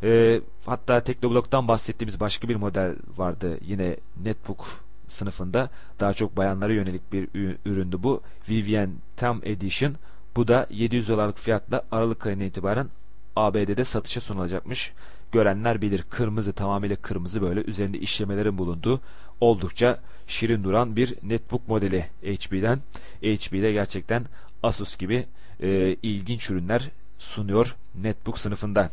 E, 0.04 0.42
hatta 0.66 1.04
Teknoblog'dan 1.04 1.68
bahsettiğimiz 1.68 2.20
başka 2.20 2.50
bir 2.50 2.56
model 2.56 2.96
vardı. 3.18 3.58
Yine 3.62 3.98
Netbook 4.26 4.66
sınıfında 5.08 5.70
daha 6.00 6.14
çok 6.14 6.38
bayanlara 6.38 6.74
yönelik 6.74 7.14
bir 7.14 7.28
üründü 7.66 7.98
bu. 8.00 8.22
Vivian 8.50 8.92
Tam 9.16 9.42
Edition. 9.44 9.96
Bu 10.36 10.48
da 10.48 10.68
700 10.70 11.10
dolarlık 11.10 11.40
fiyatla 11.40 11.84
Aralık 11.92 12.26
ayına 12.26 12.44
itibaren 12.44 12.88
ABD'de 13.36 13.84
satışa 13.84 14.22
sunulacakmış. 14.22 14.94
Görenler 15.32 15.82
bilir 15.82 16.04
kırmızı 16.10 16.54
tamamıyla 16.54 16.96
kırmızı 16.96 17.42
böyle 17.42 17.62
üzerinde 17.62 18.00
işlemelerin 18.00 18.58
bulunduğu 18.58 19.02
oldukça 19.42 20.00
şirin 20.28 20.64
duran 20.64 20.96
bir 20.96 21.16
netbook 21.24 21.68
modeli 21.68 22.02
HP'den. 22.24 22.80
HP'de 23.22 23.72
gerçekten 23.72 24.26
Asus 24.64 24.98
gibi 24.98 25.26
e, 25.62 25.96
ilginç 26.04 26.50
ürünler 26.50 26.90
sunuyor 27.18 27.76
netbook 28.02 28.40
sınıfında. 28.40 28.90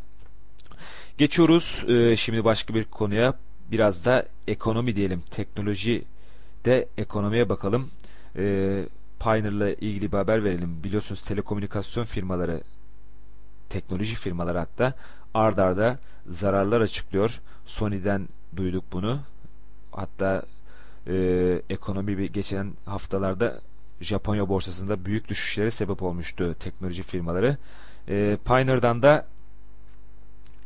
Geçiyoruz 1.19 1.85
e, 1.89 2.17
şimdi 2.17 2.45
başka 2.45 2.75
bir 2.75 2.85
konuya 2.85 3.35
biraz 3.71 4.05
da 4.05 4.27
ekonomi 4.49 4.97
diyelim 4.97 5.23
teknoloji 5.31 6.05
de 6.65 6.89
ekonomiye 6.99 7.49
bakalım. 7.49 7.91
E, 8.37 8.85
Pioneer'la 9.21 9.71
ilgili 9.71 10.13
bir 10.13 10.17
haber 10.17 10.45
verelim. 10.45 10.85
Biliyorsunuz 10.85 11.23
telekomünikasyon 11.23 12.05
firmaları 12.05 12.63
teknoloji 13.71 14.15
firmaları 14.15 14.59
hatta 14.59 14.93
ard 15.35 15.59
arda 15.59 15.99
zararlar 16.29 16.81
açıklıyor. 16.81 17.41
Sony'den 17.65 18.29
duyduk 18.57 18.85
bunu. 18.93 19.19
Hatta 19.93 20.43
e, 21.07 21.15
ekonomi 21.71 22.19
bir 22.19 22.33
geçen 22.33 22.73
haftalarda 22.85 23.61
Japonya 24.01 24.49
borsasında 24.49 25.05
büyük 25.05 25.29
düşüşlere 25.29 25.71
sebep 25.71 26.03
olmuştu 26.03 26.55
teknoloji 26.61 27.03
firmaları. 27.03 27.57
E, 28.09 28.39
Pioneer'dan 28.45 29.03
da 29.03 29.27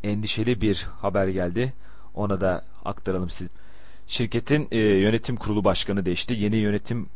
endişeli 0.05 0.61
bir 0.61 0.89
haber 1.01 1.29
geldi. 1.29 1.73
Ona 2.15 2.41
da 2.41 2.65
aktaralım 2.85 3.31
siz. 3.31 3.49
Şirketin 4.07 4.69
e, 4.71 4.79
yönetim 4.79 5.37
kurulu 5.37 5.65
başkanı 5.65 6.07
değişti. 6.07 6.35
Yeni 6.35 6.57
yönetim 6.57 7.09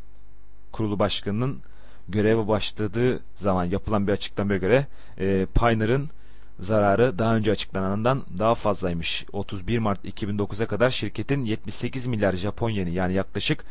kurulu 0.72 0.98
başkanının 0.98 1.62
göreve 2.08 2.48
başladığı 2.48 3.20
zaman 3.34 3.64
yapılan 3.64 4.06
bir 4.06 4.12
açıklamaya 4.12 4.58
göre 4.58 4.86
e, 5.18 5.46
Pioneer'ın 5.54 6.08
zararı 6.60 7.18
daha 7.18 7.36
önce 7.36 7.52
açıklanandan 7.52 8.22
daha 8.38 8.54
fazlaymış. 8.54 9.26
31 9.32 9.78
Mart 9.78 10.04
2009'a 10.04 10.66
kadar 10.66 10.90
şirketin 10.90 11.44
78 11.44 12.06
milyar 12.06 12.36
Japon 12.36 12.70
yeni 12.70 12.94
yani 12.94 13.14
yaklaşık 13.14 13.64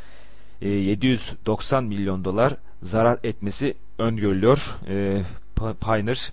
e, 0.62 0.70
790 0.70 1.84
milyon 1.84 2.26
dolar 2.26 2.56
zarar 2.82 3.20
etmesi 3.24 3.74
öngörülüyor. 4.00 4.78
E, 4.88 5.22
Pioneer 5.82 6.32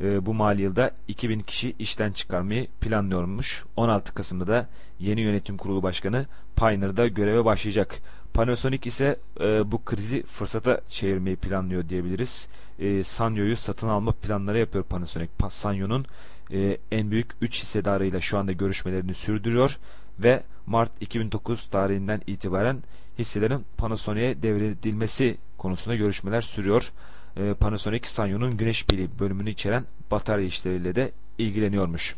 e, 0.00 0.26
bu 0.26 0.34
mali 0.34 0.62
yılda 0.62 0.90
2000 1.08 1.40
kişi 1.40 1.74
işten 1.78 2.12
çıkarmayı 2.12 2.66
planlıyormuş. 2.80 3.64
16 3.76 4.14
Kasım'da 4.14 4.46
da 4.46 4.68
yeni 5.00 5.20
yönetim 5.20 5.56
kurulu 5.56 5.82
başkanı 5.82 6.26
Pioneer'da 6.56 7.06
göreve 7.06 7.44
başlayacak. 7.44 7.98
Panasonic 8.38 8.88
ise 8.88 9.16
e, 9.40 9.72
bu 9.72 9.84
krizi 9.84 10.22
fırsata 10.22 10.80
çevirmeyi 10.88 11.36
planlıyor 11.36 11.88
diyebiliriz. 11.88 12.48
E, 12.78 13.04
Sanyo'yu 13.04 13.56
satın 13.56 13.88
alma 13.88 14.12
planları 14.12 14.58
yapıyor 14.58 14.84
Panasonic. 14.84 15.28
Sanyo'nun 15.48 16.06
e, 16.52 16.78
en 16.92 17.10
büyük 17.10 17.26
3 17.40 17.62
hissedarıyla 17.62 18.20
şu 18.20 18.38
anda 18.38 18.52
görüşmelerini 18.52 19.14
sürdürüyor 19.14 19.78
ve 20.18 20.42
Mart 20.66 21.02
2009 21.02 21.66
tarihinden 21.66 22.20
itibaren 22.26 22.82
hisselerin 23.18 23.64
Panasonic'e 23.76 24.42
devredilmesi 24.42 25.38
konusunda 25.58 25.96
görüşmeler 25.96 26.40
sürüyor. 26.40 26.92
E, 27.36 27.54
Panasonic 27.54 28.08
Sanyo'nun 28.08 28.56
güneş 28.56 28.84
pili 28.84 29.18
bölümünü 29.18 29.50
içeren 29.50 29.84
batarya 30.10 30.46
işleriyle 30.46 30.94
de 30.94 31.12
ilgileniyormuş. 31.38 32.16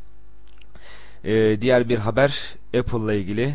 E, 1.24 1.60
diğer 1.60 1.88
bir 1.88 1.98
haber 1.98 2.56
Apple 2.78 3.04
ile 3.04 3.20
ilgili. 3.20 3.54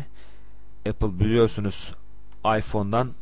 Apple 0.88 1.20
biliyorsunuz 1.20 1.94
iPhone'dan 2.58 3.12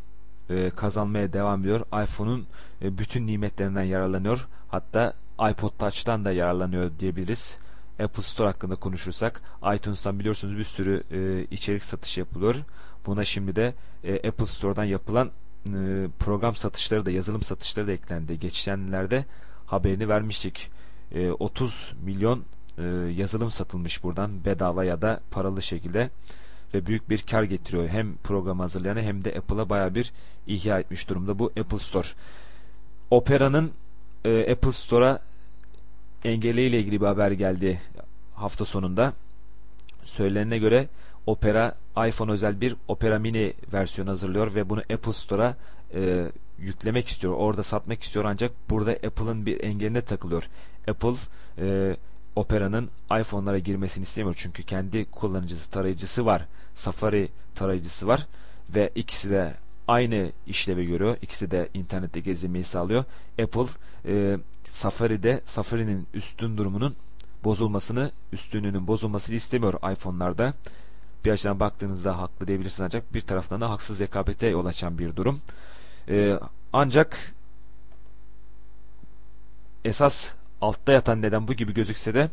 e, 0.50 0.71
kazanmaya 0.71 1.33
devam 1.33 1.61
ediyor. 1.61 1.81
iPhone'un 2.04 2.47
e, 2.83 2.99
bütün 2.99 3.26
nimetlerinden 3.26 3.83
yararlanıyor. 3.83 4.49
Hatta 4.69 5.14
iPod 5.50 5.71
Touch'tan 5.78 6.25
da 6.25 6.33
yararlanıyor 6.33 6.90
diyebiliriz. 6.99 7.59
Apple 8.02 8.23
Store 8.23 8.49
hakkında 8.49 8.75
konuşursak 8.75 9.43
iTunes'tan 9.75 10.19
biliyorsunuz 10.19 10.59
bir 10.59 10.64
sürü 10.64 11.02
e, 11.11 11.47
içerik 11.50 11.85
satışı 11.85 12.21
yapılıyor. 12.21 12.64
Buna 13.07 13.25
şimdi 13.25 13.57
de 13.57 13.75
e, 14.04 14.28
Apple 14.28 14.47
Store'dan 14.47 14.85
yapılan 14.85 15.31
e, 15.66 15.71
program 16.19 16.57
satışları 16.57 17.07
da 17.07 17.11
yazılım 17.11 17.43
satışları 17.43 17.87
da 17.87 17.93
eklendi. 17.93 18.40
Geçenlerde 18.40 19.25
haberini 19.66 20.09
vermiştik. 20.09 20.71
E, 21.12 21.31
30 21.31 21.95
milyon 22.04 22.45
e, 22.78 22.83
yazılım 23.16 23.50
satılmış 23.50 24.02
buradan 24.02 24.45
bedava 24.45 24.85
ya 24.85 25.02
da 25.02 25.21
paralı 25.31 25.62
şekilde 25.62 26.11
ve 26.75 26.87
büyük 26.87 27.11
bir 27.11 27.23
kar 27.23 27.43
getiriyor. 27.43 27.88
Hem 27.88 28.16
program 28.16 28.61
hazırlayanı 28.61 29.02
hem 29.02 29.25
de 29.25 29.38
Apple'a 29.38 29.69
baya 29.69 29.95
bir 29.95 30.12
ihya 30.47 30.81
etmiş 30.81 31.09
durumda 31.09 31.38
bu 31.38 31.52
Apple 31.61 31.78
Store. 31.78 32.09
Opera'nın 33.11 33.73
e, 34.25 34.52
Apple 34.52 34.73
Store'a 34.73 35.19
engeliyle 36.25 36.81
ilgili 36.81 37.00
bir 37.00 37.07
haber 37.07 37.31
geldi 37.31 37.81
hafta 38.35 38.64
sonunda. 38.64 39.12
Söylenene 40.04 40.59
göre 40.59 40.88
Opera 41.26 41.75
iPhone 42.09 42.33
özel 42.33 42.61
bir 42.61 42.76
Opera 42.88 43.19
Mini 43.19 43.52
versiyon 43.73 44.09
hazırlıyor 44.09 44.54
ve 44.54 44.69
bunu 44.69 44.81
Apple 44.81 45.12
Store'a 45.12 45.57
e, 45.95 46.31
yüklemek 46.59 47.09
istiyor. 47.09 47.35
Orada 47.35 47.62
satmak 47.62 48.02
istiyor 48.02 48.25
ancak 48.25 48.52
burada 48.71 48.90
Apple'ın 48.90 49.47
bir 49.47 49.64
engeline 49.64 50.00
takılıyor. 50.00 50.49
Apple 50.88 51.14
e, 51.59 51.97
Opera'nın 52.36 52.90
iPhone'lara 53.20 53.58
girmesini 53.58 54.02
istemiyor. 54.02 54.34
Çünkü 54.38 54.62
kendi 54.62 55.10
kullanıcısı 55.10 55.70
tarayıcısı 55.70 56.26
var. 56.26 56.46
Safari 56.74 57.28
tarayıcısı 57.54 58.06
var 58.06 58.26
ve 58.74 58.90
ikisi 58.94 59.30
de 59.30 59.54
aynı 59.88 60.32
işlevi 60.46 60.86
görüyor. 60.86 61.16
İkisi 61.22 61.50
de 61.50 61.68
internette 61.74 62.20
gezinmeyi 62.20 62.64
sağlıyor. 62.64 63.04
Apple 63.42 63.66
e, 64.06 64.38
Safari'de 64.62 65.40
Safari'nin 65.44 66.06
üstün 66.14 66.56
durumunun 66.56 66.96
bozulmasını, 67.44 68.10
üstünlüğünün 68.32 68.86
bozulmasını 68.86 69.36
istemiyor 69.36 69.92
iPhone'larda. 69.92 70.54
Bir 71.24 71.30
açıdan 71.30 71.60
baktığınızda 71.60 72.18
haklı 72.18 72.46
diyebilirsiniz 72.46 72.80
ancak 72.80 73.14
bir 73.14 73.20
taraftan 73.20 73.60
da 73.60 73.70
haksız 73.70 74.00
rekabete 74.00 74.46
yol 74.46 74.66
açan 74.66 74.98
bir 74.98 75.16
durum. 75.16 75.40
E, 76.08 76.38
ancak 76.72 77.34
esas 79.84 80.32
altta 80.64 80.92
yatan 80.92 81.23
neden 81.23 81.49
bu 81.49 81.54
gibi 81.54 81.75
gözükse 81.75 82.14
de 82.14 82.30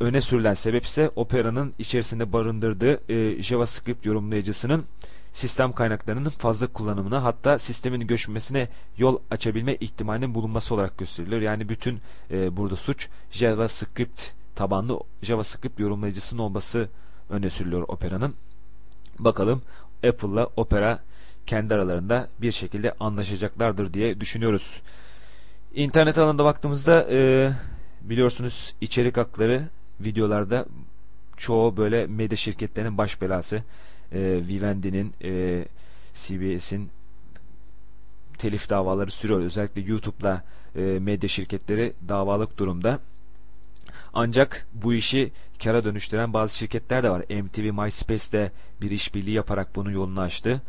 öne 0.00 0.20
sürülen 0.20 0.54
sebep 0.54 0.84
ise 0.84 1.10
Opera'nın 1.16 1.74
içerisinde 1.78 2.32
barındırdığı 2.32 3.12
e, 3.12 3.42
JavaScript 3.42 4.06
yorumlayıcısının 4.06 4.84
sistem 5.32 5.72
kaynaklarının 5.72 6.30
fazla 6.30 6.66
kullanımına 6.66 7.24
hatta 7.24 7.58
sistemin 7.58 8.06
göçmesine 8.06 8.68
yol 8.98 9.18
açabilme 9.30 9.74
ihtimalinin 9.74 10.34
bulunması 10.34 10.74
olarak 10.74 10.98
gösteriliyor. 10.98 11.40
Yani 11.40 11.68
bütün 11.68 12.00
e, 12.30 12.56
burada 12.56 12.76
suç 12.76 13.08
JavaScript 13.30 14.22
tabanlı 14.54 15.00
JavaScript 15.22 15.80
yorumlayıcısının 15.80 16.40
olması 16.40 16.88
öne 17.30 17.50
sürülüyor 17.50 17.82
Opera'nın. 17.88 18.34
Bakalım 19.18 19.62
Apple'la 20.08 20.46
Opera 20.56 20.98
kendi 21.46 21.74
aralarında 21.74 22.28
bir 22.40 22.52
şekilde 22.52 22.94
anlaşacaklardır 23.00 23.94
diye 23.94 24.20
düşünüyoruz. 24.20 24.82
İnternet 25.74 26.18
alanında 26.18 26.44
baktığımızda 26.44 27.06
e, 27.10 27.50
biliyorsunuz 28.02 28.74
içerik 28.80 29.16
hakları 29.16 29.62
videolarda 30.00 30.66
çoğu 31.36 31.76
böyle 31.76 32.06
medya 32.06 32.36
şirketlerinin 32.36 32.98
baş 32.98 33.22
belası. 33.22 33.56
E, 34.12 34.20
Vivendi'nin, 34.20 35.14
e, 35.24 35.64
CBS'in 36.14 36.90
telif 38.38 38.70
davaları 38.70 39.10
sürüyor. 39.10 39.40
Özellikle 39.40 39.82
YouTube'la 39.82 40.44
e, 40.76 40.80
medya 40.80 41.28
şirketleri 41.28 41.92
davalık 42.08 42.58
durumda. 42.58 42.98
Ancak 44.14 44.66
bu 44.72 44.94
işi 44.94 45.32
kara 45.62 45.84
dönüştüren 45.84 46.32
bazı 46.32 46.56
şirketler 46.56 47.02
de 47.02 47.10
var. 47.10 47.20
MTV 47.20 47.82
MySpace'de 47.82 48.52
bir 48.82 48.90
işbirliği 48.90 49.34
yaparak 49.34 49.76
bunun 49.76 49.90
yolunu 49.90 50.20
açtı. 50.20 50.62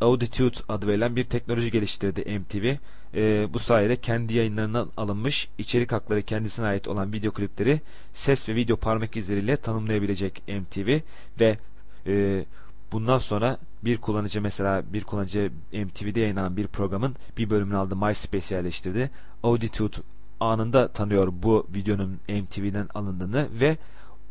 Auditude 0.00 0.56
adı 0.68 0.86
verilen 0.86 1.16
bir 1.16 1.24
teknoloji 1.24 1.70
geliştirdi 1.70 2.38
MTV. 2.38 2.76
E, 3.14 3.54
bu 3.54 3.58
sayede 3.58 3.96
kendi 3.96 4.34
yayınlarından 4.34 4.90
alınmış 4.96 5.48
içerik 5.58 5.92
hakları 5.92 6.22
kendisine 6.22 6.66
ait 6.66 6.88
olan 6.88 7.12
video 7.12 7.32
klipleri 7.32 7.80
ses 8.12 8.48
ve 8.48 8.54
video 8.54 8.76
parmak 8.76 9.16
izleriyle 9.16 9.56
tanımlayabilecek 9.56 10.42
MTV 10.48 11.00
ve 11.40 11.58
e, 12.06 12.44
bundan 12.92 13.18
sonra 13.18 13.58
bir 13.84 13.98
kullanıcı 13.98 14.40
mesela 14.40 14.82
bir 14.92 15.04
kullanıcı 15.04 15.52
MTV'de 15.72 16.20
yayınlanan 16.20 16.56
bir 16.56 16.66
programın 16.66 17.16
bir 17.38 17.50
bölümünü 17.50 17.76
aldı 17.76 17.96
MySpace 17.96 18.54
yerleştirdi. 18.54 19.10
Auditude 19.42 19.96
anında 20.40 20.88
tanıyor 20.88 21.28
bu 21.42 21.66
videonun 21.74 22.20
MTV'den 22.28 22.88
alındığını 22.94 23.48
ve 23.60 23.76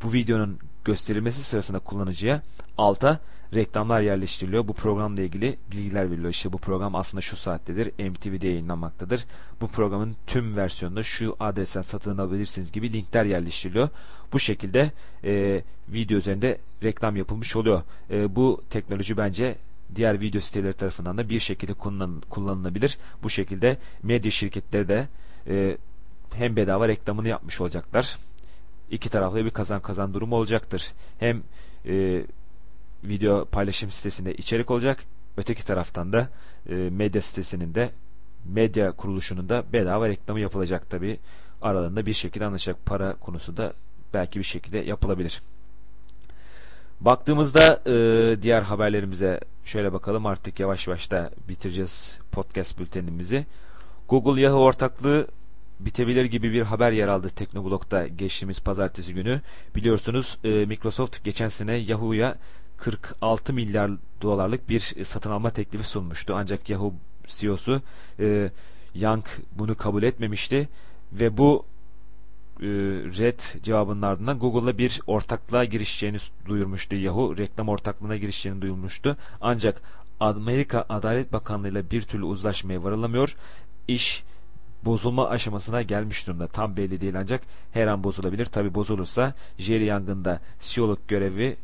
bu 0.03 0.13
videonun 0.13 0.59
gösterilmesi 0.85 1.43
sırasında 1.43 1.79
kullanıcıya 1.79 2.41
alta 2.77 3.19
reklamlar 3.53 4.01
yerleştiriliyor. 4.01 4.67
Bu 4.67 4.73
programla 4.73 5.21
ilgili 5.21 5.57
bilgiler 5.71 6.11
veriliyor. 6.11 6.29
İşte 6.29 6.53
bu 6.53 6.57
program 6.57 6.95
aslında 6.95 7.21
şu 7.21 7.35
saattedir. 7.35 8.09
MTV'de 8.09 8.47
yayınlanmaktadır. 8.47 9.25
Bu 9.61 9.67
programın 9.67 10.15
tüm 10.27 10.55
versiyonunu 10.55 11.03
şu 11.03 11.35
adresten 11.39 11.81
satın 11.81 12.17
alabilirsiniz 12.17 12.71
gibi 12.71 12.93
linkler 12.93 13.25
yerleştiriliyor. 13.25 13.89
Bu 14.33 14.39
şekilde 14.39 14.91
e, 15.23 15.63
video 15.89 16.17
üzerinde 16.17 16.57
reklam 16.83 17.15
yapılmış 17.15 17.55
oluyor. 17.55 17.81
E, 18.09 18.35
bu 18.35 18.61
teknoloji 18.69 19.17
bence 19.17 19.55
diğer 19.95 20.21
video 20.21 20.41
siteleri 20.41 20.73
tarafından 20.73 21.17
da 21.17 21.29
bir 21.29 21.39
şekilde 21.39 21.73
kullanılabilir. 22.29 22.97
Bu 23.23 23.29
şekilde 23.29 23.77
medya 24.03 24.31
şirketleri 24.31 24.87
de 24.87 25.07
e, 25.47 25.77
hem 26.33 26.55
bedava 26.55 26.87
reklamını 26.87 27.27
yapmış 27.27 27.61
olacaklar. 27.61 28.17
İki 28.91 29.09
taraflı 29.09 29.45
bir 29.45 29.49
kazan 29.49 29.81
kazan 29.81 30.13
durum 30.13 30.33
olacaktır. 30.33 30.93
Hem 31.19 31.43
e, 31.85 32.23
video 33.03 33.45
paylaşım 33.45 33.91
sitesinde 33.91 34.33
içerik 34.33 34.71
olacak. 34.71 35.03
Öteki 35.37 35.65
taraftan 35.65 36.13
da 36.13 36.29
e, 36.69 36.73
medya 36.75 37.21
sitesinin 37.21 37.75
de 37.75 37.91
medya 38.45 38.91
kuruluşunun 38.91 39.49
da 39.49 39.63
bedava 39.73 40.09
reklamı 40.09 40.39
yapılacak 40.39 40.89
tabi. 40.89 41.19
Aralarında 41.61 42.05
bir 42.05 42.13
şekilde 42.13 42.45
anlaşacak 42.45 42.85
para 42.85 43.13
konusu 43.13 43.57
da 43.57 43.73
belki 44.13 44.39
bir 44.39 44.43
şekilde 44.43 44.77
yapılabilir. 44.77 45.41
Baktığımızda 47.01 47.81
e, 47.87 48.41
diğer 48.41 48.61
haberlerimize 48.61 49.39
şöyle 49.65 49.93
bakalım 49.93 50.25
artık 50.25 50.59
yavaş 50.59 50.87
yavaş 50.87 51.11
da 51.11 51.31
bitireceğiz 51.49 52.19
podcast 52.31 52.79
bültenimizi. 52.79 53.45
Google 54.09 54.41
Yahoo 54.41 54.59
ortaklığı 54.59 55.27
bitebilir 55.79 56.25
gibi 56.25 56.53
bir 56.53 56.61
haber 56.61 56.91
yer 56.91 57.07
aldı 57.07 57.29
Teknoblog'da 57.29 58.07
geçtiğimiz 58.07 58.59
pazartesi 58.59 59.13
günü. 59.13 59.41
Biliyorsunuz 59.75 60.37
e, 60.43 60.49
Microsoft 60.49 61.23
geçen 61.23 61.47
sene 61.47 61.75
Yahoo'ya 61.75 62.35
46 62.77 63.53
milyar 63.53 63.91
dolarlık 64.21 64.69
bir 64.69 64.93
e, 64.97 65.05
satın 65.05 65.31
alma 65.31 65.49
teklifi 65.49 65.89
sunmuştu. 65.89 66.33
Ancak 66.35 66.69
Yahoo 66.69 66.93
CEO'su 67.27 67.81
e, 68.19 68.51
Yang 68.95 69.25
bunu 69.51 69.77
kabul 69.77 70.03
etmemişti 70.03 70.69
ve 71.13 71.37
bu 71.37 71.65
e, 72.59 72.67
red 73.19 73.39
cevabının 73.63 74.01
ardından 74.01 74.39
Google'la 74.39 74.77
bir 74.77 75.01
ortaklığa 75.07 75.65
girişeceğini 75.65 76.17
duyurmuştu. 76.45 76.95
Yahoo 76.95 77.37
reklam 77.37 77.69
ortaklığına 77.69 78.17
girişeceğini 78.17 78.61
duyurmuştu. 78.61 79.17
Ancak 79.41 79.81
Amerika 80.19 80.85
Adalet 80.89 81.33
Bakanlığı 81.33 81.69
ile 81.69 81.91
bir 81.91 82.01
türlü 82.01 82.23
uzlaşmaya 82.23 82.83
varılamıyor. 82.83 83.35
İş 83.87 84.23
bozulma 84.85 85.29
aşamasına 85.29 85.81
gelmiş 85.81 86.27
durumda. 86.27 86.47
Tam 86.47 86.77
belli 86.77 87.01
değil 87.01 87.19
ancak 87.19 87.43
her 87.71 87.87
an 87.87 88.03
bozulabilir. 88.03 88.45
Tabi 88.45 88.73
bozulursa 88.73 89.33
Jerry 89.57 89.85
Young'ın 89.85 90.25
da 90.25 90.41
CEO'luk 90.59 91.07
görevi 91.07 91.57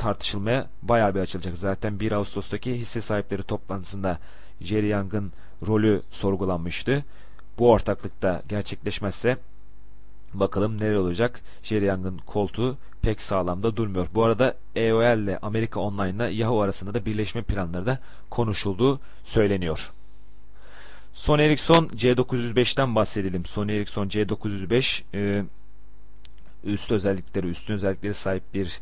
tartışılmaya 0.00 0.66
bayağı 0.82 1.14
bir 1.14 1.20
açılacak. 1.20 1.58
Zaten 1.58 2.00
1 2.00 2.12
Ağustos'taki 2.12 2.74
hisse 2.74 3.00
sahipleri 3.00 3.42
toplantısında 3.42 4.18
Jerry 4.60 4.88
Young'ın 4.88 5.32
rolü 5.66 6.02
sorgulanmıştı. 6.10 7.04
Bu 7.58 7.70
ortaklıkta 7.70 8.42
gerçekleşmezse 8.48 9.38
bakalım 10.34 10.80
neler 10.80 10.94
olacak. 10.94 11.40
Jerry 11.62 11.84
Young'ın 11.84 12.18
koltuğu 12.18 12.78
pek 13.02 13.22
sağlamda 13.22 13.76
durmuyor. 13.76 14.06
Bu 14.14 14.24
arada 14.24 14.54
EOL 14.76 15.18
ile 15.18 15.38
Amerika 15.38 15.80
Online 15.80 16.10
ile 16.10 16.34
Yahoo 16.34 16.60
arasında 16.60 16.94
da 16.94 17.06
birleşme 17.06 17.42
planları 17.42 17.86
da 17.86 17.98
konuşulduğu 18.30 19.00
söyleniyor. 19.22 19.92
Sony 21.12 21.46
Ericsson 21.46 21.86
C905'ten 21.86 22.94
bahsedelim. 22.94 23.44
Sony 23.44 23.76
Ericsson 23.76 24.08
C905 24.08 25.02
e, 25.14 25.44
üst 26.64 26.92
özellikleri, 26.92 27.46
üstün 27.46 27.74
özellikleri 27.74 28.14
sahip 28.14 28.54
bir 28.54 28.80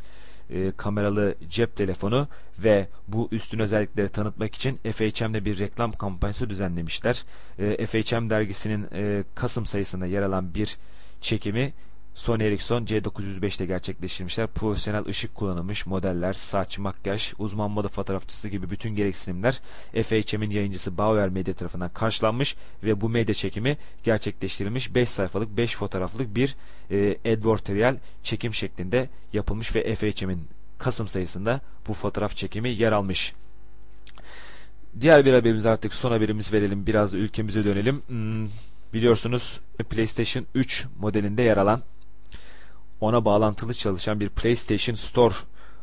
e, 0.50 0.72
kameralı 0.76 1.34
cep 1.48 1.76
telefonu 1.76 2.28
ve 2.58 2.88
bu 3.08 3.28
üstün 3.32 3.58
özellikleri 3.58 4.08
tanıtmak 4.08 4.54
için 4.54 4.76
FHM'de 4.76 5.44
bir 5.44 5.58
reklam 5.58 5.92
kampanyası 5.92 6.50
düzenlemişler. 6.50 7.24
E, 7.58 7.86
FHM 7.86 8.30
dergisinin 8.30 8.86
e, 8.92 9.24
Kasım 9.34 9.66
sayısında 9.66 10.06
yer 10.06 10.22
alan 10.22 10.54
bir 10.54 10.76
çekimi 11.20 11.72
Sony 12.18 12.46
Ericsson 12.46 12.84
C905'te 12.84 13.66
gerçekleştirmişler. 13.66 14.46
Profesyonel 14.46 15.06
ışık 15.06 15.34
kullanılmış 15.34 15.86
modeller, 15.86 16.32
saç, 16.32 16.78
makyaj, 16.78 17.32
uzman 17.38 17.70
moda 17.70 17.88
fotoğrafçısı 17.88 18.48
gibi 18.48 18.70
bütün 18.70 18.90
gereksinimler 18.94 19.60
FHM'in 19.92 20.50
yayıncısı 20.50 20.98
Bauer 20.98 21.28
Media 21.28 21.54
tarafından 21.54 21.88
karşılanmış 21.88 22.56
ve 22.84 23.00
bu 23.00 23.08
medya 23.08 23.34
çekimi 23.34 23.76
gerçekleştirilmiş 24.04 24.94
5 24.94 25.08
sayfalık 25.08 25.56
5 25.56 25.76
fotoğraflık 25.76 26.36
bir 26.36 26.56
e, 26.90 27.32
advertorial 27.32 27.96
çekim 28.22 28.54
şeklinde 28.54 29.08
yapılmış 29.32 29.74
ve 29.74 29.94
FHM'in 29.94 30.48
Kasım 30.78 31.08
sayısında 31.08 31.60
bu 31.88 31.92
fotoğraf 31.92 32.36
çekimi 32.36 32.68
yer 32.68 32.92
almış. 32.92 33.34
Diğer 35.00 35.24
bir 35.24 35.32
haberimiz 35.32 35.66
artık 35.66 35.94
son 35.94 36.10
haberimiz 36.10 36.52
verelim. 36.52 36.86
Biraz 36.86 37.14
ülkemize 37.14 37.64
dönelim. 37.64 38.02
Hmm, 38.06 38.46
biliyorsunuz 38.94 39.60
PlayStation 39.90 40.46
3 40.54 40.86
modelinde 41.00 41.42
yer 41.42 41.56
alan 41.56 41.82
ona 43.00 43.24
bağlantılı 43.24 43.74
çalışan 43.74 44.20
bir 44.20 44.28
PlayStation 44.28 44.94
Store 44.94 45.34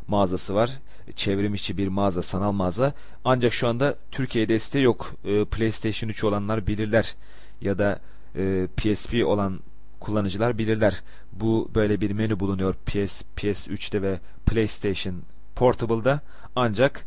mağazası 0.07 0.55
var. 0.55 0.71
Çevrim 1.15 1.53
içi 1.53 1.77
bir 1.77 1.87
mağaza, 1.87 2.21
sanal 2.21 2.51
mağaza. 2.51 2.93
Ancak 3.25 3.53
şu 3.53 3.67
anda 3.67 3.95
Türkiye 4.11 4.49
desteği 4.49 4.83
yok. 4.83 5.13
E, 5.25 5.45
PlayStation 5.45 6.09
3 6.09 6.23
olanlar 6.23 6.67
bilirler 6.67 7.15
ya 7.61 7.77
da 7.77 7.99
e, 8.35 8.67
PSP 8.77 9.25
olan 9.25 9.59
kullanıcılar 9.99 10.57
bilirler. 10.57 11.03
Bu 11.33 11.71
böyle 11.75 12.01
bir 12.01 12.11
menü 12.11 12.39
bulunuyor 12.39 12.73
PS 12.73 13.23
PS3'te 13.37 14.01
ve 14.01 14.19
PlayStation 14.45 15.15
Portable'da. 15.55 16.21
Ancak 16.55 17.05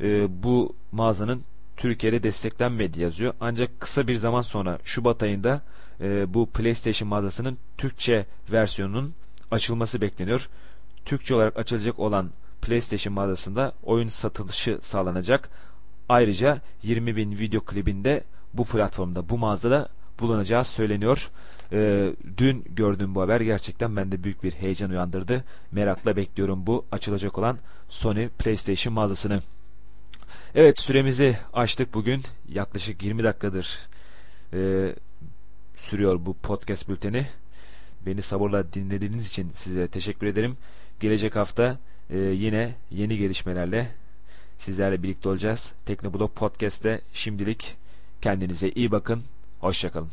e, 0.00 0.42
bu 0.42 0.74
mağazanın 0.92 1.42
Türkiye'de 1.76 2.22
desteklenmedi 2.22 3.02
yazıyor. 3.02 3.34
Ancak 3.40 3.80
kısa 3.80 4.08
bir 4.08 4.16
zaman 4.16 4.40
sonra 4.40 4.78
Şubat 4.84 5.22
ayında 5.22 5.62
e, 6.00 6.34
bu 6.34 6.46
PlayStation 6.46 7.08
mağazasının 7.08 7.58
Türkçe 7.78 8.26
versiyonunun 8.52 9.14
açılması 9.50 10.00
bekleniyor. 10.00 10.48
Türkçe 11.04 11.34
olarak 11.34 11.58
açılacak 11.58 11.98
olan 11.98 12.30
PlayStation 12.62 13.14
mağazasında 13.14 13.72
oyun 13.82 14.08
satılışı 14.08 14.78
sağlanacak. 14.82 15.50
Ayrıca 16.08 16.60
20 16.82 17.16
bin 17.16 17.38
video 17.38 17.60
klibinde 17.60 18.24
bu 18.54 18.64
platformda, 18.64 19.28
bu 19.28 19.38
mağazada 19.38 19.88
bulunacağı 20.20 20.64
söyleniyor. 20.64 21.30
Ee, 21.72 22.12
dün 22.36 22.64
gördüğüm 22.68 23.14
bu 23.14 23.20
haber 23.20 23.40
gerçekten 23.40 23.96
bende 23.96 24.24
büyük 24.24 24.42
bir 24.42 24.52
heyecan 24.52 24.90
uyandırdı. 24.90 25.44
Merakla 25.72 26.16
bekliyorum 26.16 26.66
bu 26.66 26.84
açılacak 26.92 27.38
olan 27.38 27.58
Sony 27.88 28.28
PlayStation 28.28 28.94
mağazasını. 28.94 29.40
Evet 30.54 30.78
süremizi 30.78 31.38
açtık 31.52 31.94
bugün. 31.94 32.22
Yaklaşık 32.48 33.02
20 33.02 33.24
dakikadır 33.24 33.80
e, 34.52 34.94
sürüyor 35.76 36.26
bu 36.26 36.34
podcast 36.34 36.88
bülteni. 36.88 37.26
Beni 38.06 38.22
sabırla 38.22 38.72
dinlediğiniz 38.72 39.28
için 39.28 39.50
size 39.52 39.88
teşekkür 39.88 40.26
ederim. 40.26 40.56
Gelecek 41.00 41.36
hafta 41.36 41.78
e, 42.10 42.18
yine 42.18 42.74
yeni 42.90 43.16
gelişmelerle 43.16 43.88
sizlerle 44.58 45.02
birlikte 45.02 45.28
olacağız. 45.28 45.72
Teknoblog 45.86 46.34
Podcast'te 46.34 47.00
şimdilik 47.12 47.76
kendinize 48.20 48.68
iyi 48.68 48.90
bakın. 48.90 49.22
Hoşçakalın. 49.60 50.10